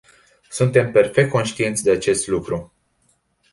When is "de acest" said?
1.83-2.27